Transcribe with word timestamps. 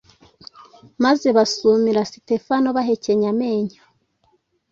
maze 1.03 1.27
basumira 1.37 2.01
Sitefano 2.11 2.67
bahekenya 2.77 3.27
amenyo. 3.33 3.81